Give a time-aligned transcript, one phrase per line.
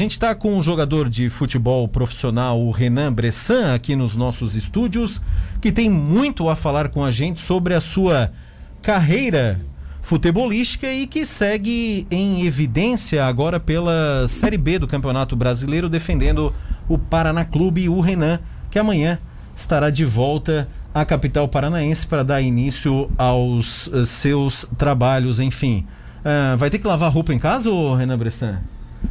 [0.00, 4.54] A gente está com um jogador de futebol profissional, o Renan Bressan, aqui nos nossos
[4.54, 5.20] estúdios,
[5.60, 8.30] que tem muito a falar com a gente sobre a sua
[8.80, 9.60] carreira
[10.00, 16.54] futebolística e que segue em evidência agora pela Série B do Campeonato Brasileiro, defendendo
[16.88, 18.38] o Paraná Clube, o Renan,
[18.70, 19.18] que amanhã
[19.56, 25.84] estará de volta à capital paranaense para dar início aos uh, seus trabalhos, enfim.
[26.20, 28.60] Uh, vai ter que lavar roupa em casa, ou Renan Bressan?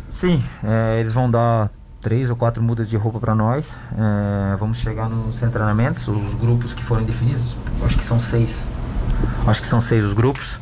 [0.10, 1.70] Sim, é, eles vão dar
[2.02, 3.78] três ou quatro mudas de roupa para nós.
[3.94, 8.66] É, vamos chegar nos treinamentos, os grupos que foram definidos, acho que são seis.
[9.46, 10.58] Acho que são seis os grupos.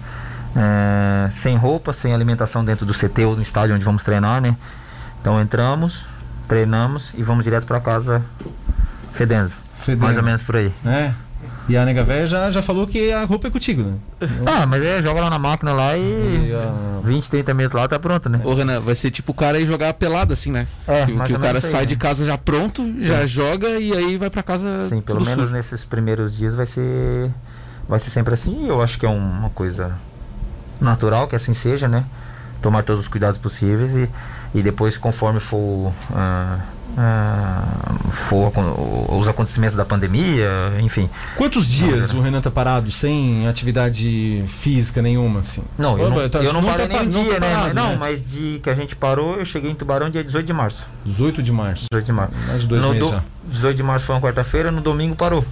[0.56, 4.56] É, sem roupa, sem alimentação dentro do CT ou no estádio onde vamos treinar, né?
[5.20, 6.06] Então entramos,
[6.48, 8.24] treinamos e vamos direto para casa
[9.12, 9.52] fedendo.
[9.80, 10.02] fedendo.
[10.02, 10.74] Mais ou menos por aí.
[10.86, 11.12] É.
[11.68, 13.96] E a nega velha já, já falou que a roupa é contigo, né?
[14.46, 17.02] Ah, mas é, joga lá na máquina lá e, e uh...
[17.04, 18.40] 20, 30 minutos lá tá pronto, né?
[18.44, 20.68] Ô Renan, vai ser tipo o cara ir jogar pelada assim, né?
[20.88, 22.02] É, que, que o cara sai aí, de né?
[22.02, 23.00] casa já pronto, Sim.
[23.00, 24.82] já joga e aí vai para casa.
[24.82, 25.54] Sim, pelo menos sujo.
[25.54, 27.32] nesses primeiros dias vai ser
[27.90, 28.68] vai ser sempre assim.
[28.68, 29.96] Eu acho que é uma coisa
[30.80, 32.06] natural que assim seja, né?
[32.66, 34.10] Tomar todos os cuidados possíveis e,
[34.56, 35.94] e depois conforme for uh,
[36.96, 38.52] uh, for
[39.10, 40.50] os acontecimentos da pandemia,
[40.82, 41.08] enfim.
[41.36, 45.62] Quantos dias não, o Renan tá parado sem atividade física nenhuma, assim?
[45.78, 47.54] Não, eu não, tá, eu não, não parei tá, nem dia, tá né?
[47.54, 47.98] Parado, não, né?
[48.00, 50.88] mas de que a gente parou, eu cheguei em Tubarão dia 18 de março.
[51.06, 51.86] 18 de março.
[51.92, 52.34] 18 de março.
[52.48, 53.24] Mais de dois no meses do, já.
[53.48, 55.46] 18 de março foi uma quarta-feira, no domingo parou.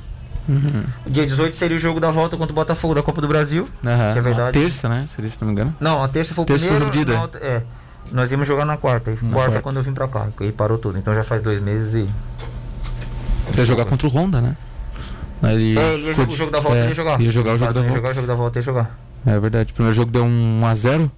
[0.47, 0.83] Uhum.
[1.07, 3.63] Dia 18 seria o jogo da volta contra o Botafogo da Copa do Brasil.
[3.63, 4.13] Uhum.
[4.13, 4.57] Que é verdade.
[4.57, 5.05] A terça, né?
[5.07, 5.75] Seria, se não me engano.
[5.79, 6.91] Não, a terça foi o terça primeiro.
[6.91, 7.63] Foi no é.
[8.11, 9.11] Nós íamos jogar na quarta.
[9.11, 10.27] E quarta, quarta quando eu vim pra cá.
[10.41, 10.97] E parou tudo.
[10.97, 13.57] Então já faz dois meses e.
[13.57, 14.55] Ia jogar contra o Honda, né?
[15.43, 17.21] Ele é, ele ia jogar o jogo da volta, é, ia jogar.
[17.21, 17.89] Ia jogar o jogo da volta.
[17.89, 18.99] Ia jogar o jogo da volta, ia jogar.
[19.25, 19.71] É verdade.
[19.71, 21.11] O primeiro jogo deu um 1x0.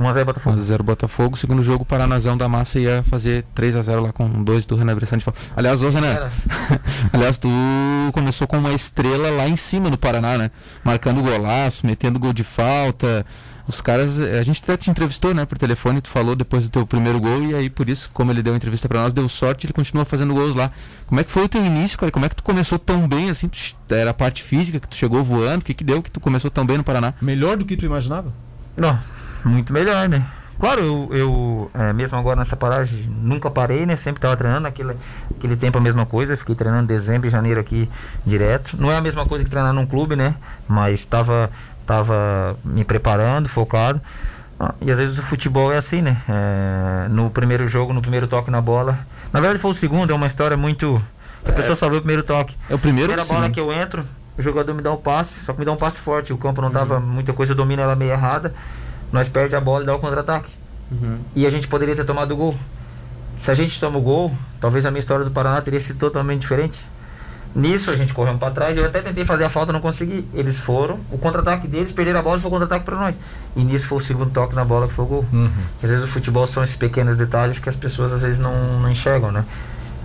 [0.00, 0.56] 1x0 Botafogo.
[0.56, 1.36] 1x0 Botafogo.
[1.36, 5.24] Segundo jogo, o Paranazão da Massa ia fazer 3x0 lá com dois do Renan Bressante.
[5.56, 6.30] Aliás, ô Renan.
[7.12, 7.48] aliás, tu
[8.12, 10.50] começou com uma estrela lá em cima no Paraná, né?
[10.82, 13.24] Marcando golaço, metendo gol de falta.
[13.66, 16.86] Os caras, a gente até te entrevistou, né, por telefone, tu falou depois do teu
[16.86, 19.64] primeiro gol e aí por isso, como ele deu a entrevista para nós, deu sorte,
[19.64, 20.70] ele continua fazendo gols lá.
[21.06, 22.12] Como é que foi o teu início, cara?
[22.12, 23.48] Como é que tu começou tão bem assim?
[23.48, 26.20] Tu, era a parte física que tu chegou voando, o que que deu que tu
[26.20, 27.14] começou tão bem no Paraná?
[27.22, 28.34] Melhor do que tu imaginava?
[28.76, 28.98] Não,
[29.44, 30.24] muito melhor, né?
[30.58, 33.96] Claro, eu, eu é, mesmo agora nessa paragem, nunca parei, né?
[33.96, 34.96] Sempre estava treinando, aquele,
[35.36, 36.36] aquele tempo a mesma coisa.
[36.36, 37.90] Fiquei treinando dezembro e janeiro aqui
[38.24, 38.76] direto.
[38.78, 40.36] Não é a mesma coisa que treinar num clube, né?
[40.68, 41.50] Mas estava
[41.86, 44.00] tava me preparando, focado.
[44.58, 46.16] Ah, e às vezes o futebol é assim, né?
[46.28, 48.98] É, no primeiro jogo, no primeiro toque na bola.
[49.32, 51.02] Na verdade foi o segundo, é uma história muito.
[51.44, 52.56] A pessoa é, só vê o primeiro toque.
[52.70, 54.04] É o primeiro Primeira bola que eu entro,
[54.38, 56.32] o jogador me dá um passe, só que me dá um passe forte.
[56.32, 57.02] O campo não tava uhum.
[57.02, 58.54] muita coisa, eu domino ela meio errada
[59.14, 60.52] nós perde a bola e dá o contra-ataque.
[60.90, 61.20] Uhum.
[61.36, 62.56] E a gente poderia ter tomado o gol.
[63.36, 66.40] Se a gente toma o gol, talvez a minha história do Paraná teria sido totalmente
[66.40, 66.84] diferente.
[67.54, 70.26] Nisso a gente correu para trás, eu até tentei fazer a falta, não consegui.
[70.34, 73.20] Eles foram, o contra-ataque deles, perderam a bola e foi o contra-ataque para nós.
[73.54, 75.24] E nisso foi o segundo toque na bola que foi o gol.
[75.32, 75.50] Uhum.
[75.80, 78.90] às vezes o futebol são esses pequenos detalhes que as pessoas às vezes não, não
[78.90, 79.44] enxergam, né?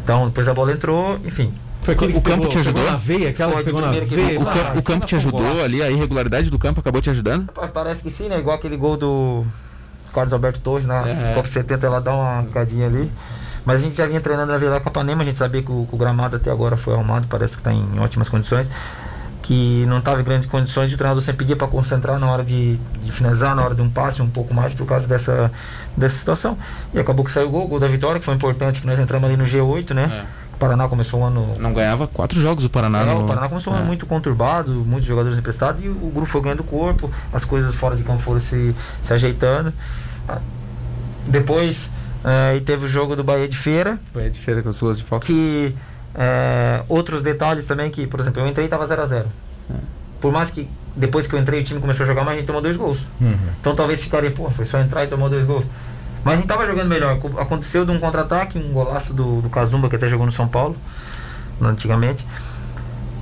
[0.03, 1.51] Então depois a bola entrou, enfim.
[1.81, 2.83] Foi aquele o campo pegou, te ajudou?
[2.83, 4.39] na veia, aquela Foi que pegou na veia.
[4.39, 7.51] O, campo, o campo te ajudou ali, a irregularidade do campo acabou te ajudando?
[7.73, 8.37] Parece que sim, né?
[8.37, 9.45] Igual aquele gol do
[10.13, 11.33] Carlos Alberto Torres na é.
[11.33, 13.11] Copa 70, ela dá uma cadinha ali.
[13.65, 15.95] Mas a gente já vinha treinando na Vila Capanema, a gente sabia que o, que
[15.95, 18.69] o, gramado até agora foi arrumado, parece que está em ótimas condições.
[19.41, 22.77] Que não estava em grandes condições, o treinador sempre pedia para concentrar na hora de,
[23.03, 25.51] de, finalizar, na hora de um passe, um pouco mais, por causa dessa,
[25.95, 26.57] dessa situação.
[26.93, 28.99] E acabou que saiu o gol, o gol da vitória, que foi importante, que nós
[28.99, 30.25] entramos ali no G8, né?
[30.25, 30.48] É.
[30.59, 31.55] O Paraná começou um ano.
[31.57, 33.03] Não ganhava quatro jogos o Paraná.
[33.03, 33.21] É, no...
[33.21, 33.87] O Paraná começou um ano é.
[33.87, 38.03] muito conturbado, muitos jogadores emprestados e o grupo foi ganhando corpo, as coisas fora de
[38.03, 39.71] campo foram se, se ajeitando.
[41.25, 41.89] Depois
[42.25, 43.97] é, teve o jogo do Bahia de Feira.
[44.13, 45.25] Bahia de Feira com as ruas de foco.
[45.25, 45.73] Que
[46.13, 49.27] é, outros detalhes também que, por exemplo, eu entrei e estava 0 a 0
[49.69, 49.75] é.
[50.19, 52.47] Por mais que depois que eu entrei o time começou a jogar, mas a gente
[52.47, 53.07] tomou dois gols.
[53.21, 53.37] Uhum.
[53.61, 55.65] Então talvez ficaria, pô, foi só entrar e tomou dois gols.
[56.23, 57.19] Mas a gente estava jogando melhor.
[57.37, 60.75] Aconteceu de um contra-ataque, um golaço do, do Kazumba, que até jogou no São Paulo,
[61.61, 62.27] antigamente.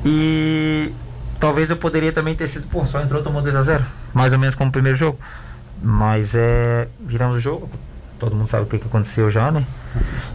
[0.06, 0.92] E
[1.40, 4.40] talvez eu poderia também ter sido, pô, só entrou, tomou 2 a 0 Mais ou
[4.40, 5.20] menos como o primeiro jogo.
[5.82, 6.88] Mas é.
[7.00, 7.70] Viramos o jogo.
[8.20, 9.64] Todo mundo sabe o que, que aconteceu já, né?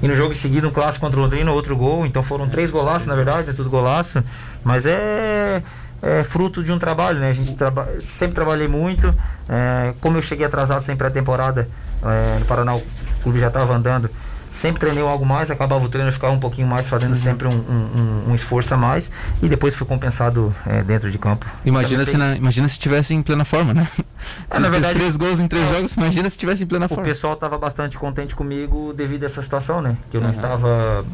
[0.01, 2.07] E no jogo seguido, um clássico contra o Londrina, outro gol.
[2.07, 4.23] Então foram três golaços, na verdade, é tudo golaço.
[4.63, 5.63] Mas é,
[6.03, 7.31] é fruto de um trabalho, né?
[7.31, 9.15] A gente traba sempre trabalhei muito.
[9.49, 11.69] É, como eu cheguei atrasado sempre a temporada,
[12.03, 12.83] é, no Paraná o
[13.23, 14.11] clube já estava andando.
[14.51, 17.21] sempre treinei algo mais, acabava o treino, eu ficava um pouquinho mais, fazendo uhum.
[17.21, 19.11] sempre um, um, um, esforço a mais
[19.41, 21.47] e depois fui compensado é, dentro de campo.
[21.65, 23.89] Imagina se, na, imagina se tivesse em plena forma, né?
[24.49, 26.89] É, na verdade, três gols em três é, jogos, imagina se tivesse em plena o
[26.89, 27.03] forma.
[27.03, 29.97] O pessoal estava bastante contente comigo devido a essa situação, né?
[30.11, 31.05] Que eu não estava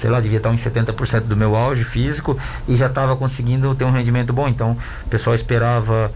[0.00, 3.84] sei lá, devia estar em 70% do meu auge físico e já estava conseguindo ter
[3.84, 4.48] um rendimento bom.
[4.48, 6.10] Então, o pessoal esperava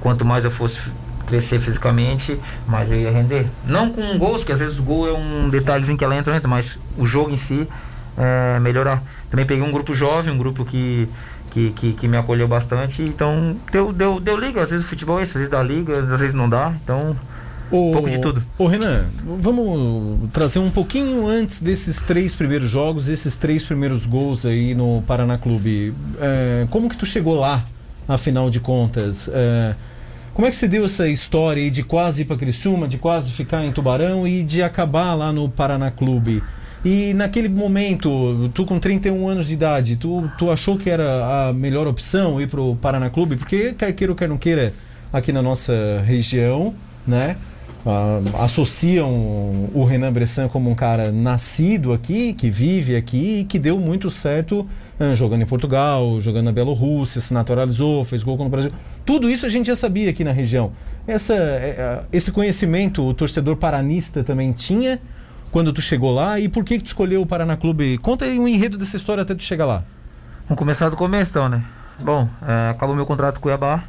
[0.00, 0.90] quanto mais eu fosse
[1.26, 3.46] crescer fisicamente, mais eu ia render.
[3.66, 6.48] Não com gols, porque às vezes o gol é um detalhezinho que ela entra, entra
[6.48, 7.68] mas o jogo em si
[8.16, 9.02] é melhorar.
[9.30, 11.08] Também peguei um grupo jovem, um grupo que
[11.50, 13.02] que, que, que, me acolheu bastante.
[13.02, 14.62] Então, deu, deu, deu liga.
[14.62, 16.72] Às vezes o futebol é isso, às vezes dá liga, às vezes não dá.
[16.82, 17.14] Então,
[17.72, 18.44] o, um pouco de tudo.
[18.58, 19.06] Ô, Renan,
[19.40, 25.02] vamos trazer um pouquinho antes desses três primeiros jogos, esses três primeiros gols aí no
[25.06, 25.94] Paraná Clube.
[26.20, 27.64] É, como que tu chegou lá,
[28.06, 29.30] afinal de contas?
[29.32, 29.74] É,
[30.34, 33.32] como é que se deu essa história aí de quase ir para Criciúma, de quase
[33.32, 36.42] ficar em Tubarão e de acabar lá no Paraná Clube?
[36.84, 41.52] E naquele momento, tu com 31 anos de idade, tu, tu achou que era a
[41.52, 43.36] melhor opção ir pro Paraná Clube?
[43.36, 44.74] Porque quer queira ou quer não queira,
[45.12, 46.74] aqui na nossa região,
[47.06, 47.36] né?
[47.84, 49.10] Uh, associam
[49.74, 54.08] o Renan Bressan como um cara nascido aqui, que vive aqui e que deu muito
[54.08, 54.64] certo
[55.00, 58.70] uh, jogando em Portugal, jogando na Bielorrússia, se naturalizou, fez gol no Brasil.
[59.04, 60.72] Tudo isso a gente já sabia aqui na região.
[61.08, 65.00] Essa, uh, esse conhecimento o torcedor paranista também tinha
[65.50, 67.98] quando tu chegou lá e por que, que tu escolheu o Paraná Clube?
[67.98, 69.82] Conta aí um enredo dessa história até tu chegar lá.
[70.44, 71.64] Vamos começar do começo então, né?
[71.98, 73.84] Bom, é, acabou meu contrato com o Cuiabá,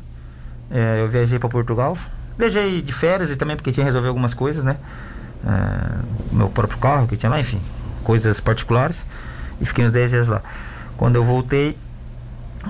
[0.71, 1.97] é, eu viajei para Portugal,
[2.37, 4.77] Viajei de férias e também porque tinha que resolver algumas coisas, né?
[5.45, 7.61] É, meu próprio carro que tinha lá, enfim,
[8.03, 9.05] coisas particulares.
[9.61, 10.41] E fiquei uns 10 dias lá.
[10.97, 11.77] Quando eu voltei,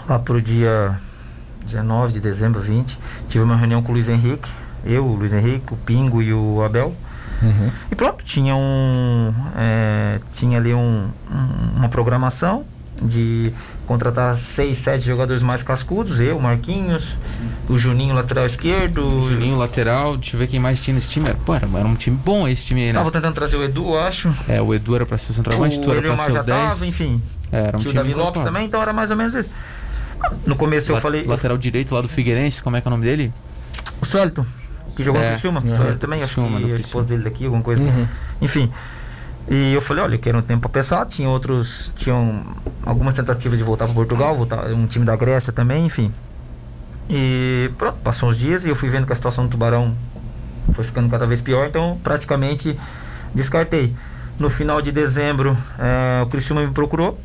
[0.07, 0.99] lá pro dia
[1.65, 4.49] 19 de dezembro, 20, tive uma reunião com o Luiz Henrique.
[4.83, 6.95] Eu, o Luiz Henrique, o Pingo e o Abel.
[7.41, 7.71] Uhum.
[7.91, 9.33] E pronto, tinha um.
[9.55, 12.65] É, tinha ali um, um, uma programação
[13.01, 13.51] de
[13.85, 17.17] contratar seis, sete jogadores mais cascudos, eu, Marquinhos,
[17.67, 19.05] o Juninho lateral esquerdo.
[19.05, 21.33] O Juninho lateral, deixa eu ver quem mais tinha nesse time.
[21.45, 22.99] Pô, era, era um time bom esse time aí, né?
[22.99, 24.33] Tava tentando trazer o Edu, acho.
[24.47, 26.45] É, o Edu era pra ser o centroavante, tu era pra ser o 10.
[26.45, 27.21] Tava, enfim.
[27.51, 29.49] É, era um Tinha time o Davi Lopes também, então era mais ou menos isso.
[30.45, 31.25] No começo eu falei.
[31.25, 31.59] Lateral eu...
[31.59, 33.31] direito lá do Figueirense, como é que é o nome dele?
[34.01, 34.45] O Suelton,
[34.95, 35.61] que jogou é, no Criciúma.
[35.61, 35.97] Uhum.
[35.97, 37.83] também, acho que a esposa dele daqui, alguma coisa.
[37.83, 38.07] Uhum.
[38.41, 38.71] Enfim.
[39.49, 41.05] E eu falei, olha, eu quero um tempo para pensar.
[41.05, 42.43] Tinha outros, tinham
[42.85, 46.13] algumas tentativas de voltar para Portugal, voltar um time da Grécia também, enfim.
[47.09, 49.95] E pronto, passou uns dias e eu fui vendo que a situação do Tubarão
[50.73, 52.79] foi ficando cada vez pior, então praticamente
[53.35, 53.93] descartei.
[54.39, 57.19] No final de dezembro, é, o Cristiano me procurou.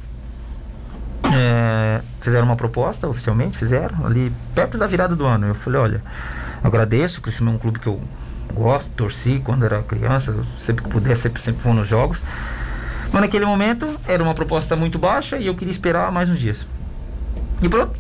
[1.32, 5.46] É, fizeram uma proposta oficialmente, fizeram ali perto da virada do ano.
[5.46, 6.02] Eu falei, olha,
[6.62, 8.00] agradeço, o Cristiano é um clube que eu
[8.54, 12.22] gosto, torci quando era criança, sempre que puder, sempre, sempre vou nos jogos.
[13.12, 16.66] Mas naquele momento era uma proposta muito baixa e eu queria esperar mais uns dias.
[17.62, 17.98] E pronto,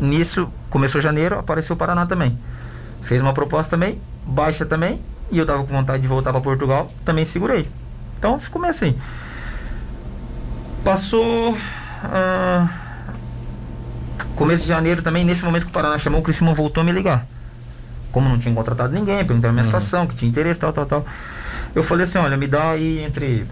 [0.00, 2.38] nisso começou janeiro, apareceu o Paraná também.
[3.02, 5.00] Fez uma proposta também, baixa também,
[5.30, 7.68] e eu tava com vontade de voltar para Portugal, também segurei.
[8.18, 8.96] Então ficou meio assim.
[10.82, 11.52] Passou.
[11.52, 12.68] Uh,
[14.34, 16.92] começo de janeiro também, nesse momento que o Paraná chamou, o Criciúma voltou a me
[16.92, 17.26] ligar
[18.16, 19.64] como não tinha contratado ninguém, perguntaram a minha uhum.
[19.66, 21.06] situação, que tinha interesse, tal, tal, tal.
[21.74, 23.46] Eu falei assim, olha, me dá aí entre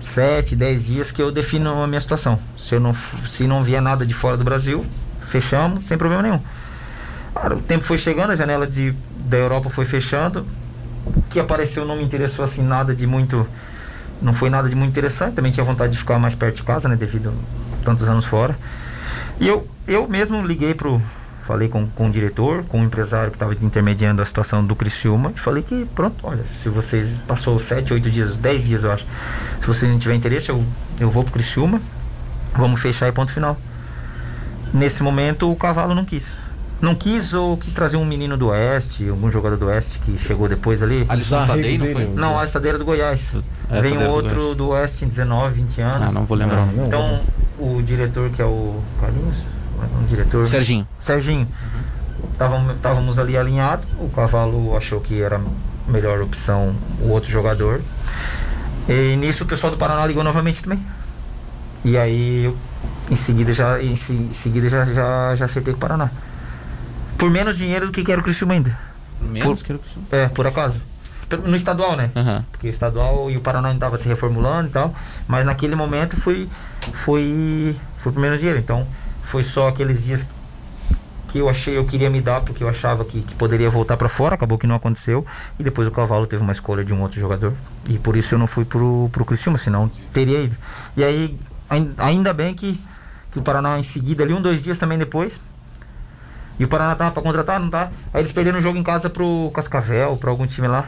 [0.00, 2.38] 7, 10 dias que eu defino a minha situação.
[2.56, 4.86] Se, eu não, se não vier nada de fora do Brasil,
[5.20, 6.40] fechamos, sem problema nenhum.
[7.34, 10.46] Cara, o tempo foi chegando, a janela de, da Europa foi fechando.
[11.04, 13.46] O que apareceu não me interessou assim nada de muito.
[14.22, 15.34] Não foi nada de muito interessante.
[15.34, 16.96] Também tinha vontade de ficar mais perto de casa, né?
[16.96, 17.34] Devido
[17.82, 18.56] a tantos anos fora.
[19.38, 21.02] E eu, eu mesmo liguei pro,
[21.44, 25.32] falei com, com o diretor, com o empresário que estava intermediando a situação do Criciúma
[25.36, 29.06] e falei que pronto, olha, se vocês passou 7, 8 dias, 10 dias eu acho,
[29.60, 30.64] se vocês não tiver interesse, eu,
[30.98, 31.80] eu vou pro Criciúma,
[32.56, 33.58] vamos fechar e ponto final.
[34.72, 36.34] Nesse momento o cavalo não quis.
[36.80, 40.48] Não quis ou quis trazer um menino do Oeste, algum jogador do Oeste que chegou
[40.48, 41.04] depois ali.
[41.08, 42.06] Alisson Tadei, não foi?
[42.06, 43.36] Não, a Estadeira do Goiás.
[43.70, 45.96] É, Vem outro do, do Oeste em 19, 20 anos.
[46.08, 46.66] Ah, não vou lembrar.
[46.66, 47.20] Não, então,
[47.58, 49.53] o diretor que é o Carlinhos, um
[50.24, 50.46] diretor.
[50.46, 50.88] Serginho.
[50.98, 51.48] Serginho.
[52.74, 57.80] Estávamos ali alinhados, o cavalo achou que era a melhor opção o outro jogador.
[58.88, 60.84] E nisso o pessoal do Paraná ligou novamente também.
[61.84, 62.56] E aí eu,
[63.10, 66.10] em seguida já em, seguida já, já, já acertei com o Paraná.
[67.16, 68.76] Por menos dinheiro do que quero o Criciúma ainda.
[69.18, 70.06] Por menos por, que era o Criciúma?
[70.10, 70.80] É, por acaso.
[71.44, 72.10] No estadual, né?
[72.14, 72.44] Uhum.
[72.52, 74.94] Porque o estadual e o Paraná ainda estava se reformulando e tal.
[75.26, 76.48] Mas naquele momento foi,
[76.80, 78.60] foi, foi por menos dinheiro.
[78.60, 78.86] Então
[79.24, 80.26] foi só aqueles dias
[81.28, 84.08] que eu achei, eu queria me dar porque eu achava que, que poderia voltar para
[84.08, 85.26] fora, acabou que não aconteceu.
[85.58, 87.52] E depois o Cavalo teve uma escolha de um outro jogador.
[87.88, 90.56] E por isso eu não fui pro, pro Criciúma, senão teria ido.
[90.96, 91.36] E aí,
[91.98, 92.80] ainda bem que,
[93.32, 95.40] que o Paraná em seguida, ali um, dois dias também depois,
[96.56, 97.90] e o Paraná tava pra contratar, não tá?
[98.12, 100.86] Aí eles perderam o jogo em casa pro Cascavel, pra algum time lá.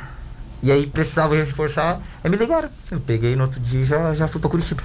[0.62, 2.68] E aí precisava reforçar, aí me ligaram.
[2.90, 4.82] Eu peguei no outro dia já, já fui pra Curitiba.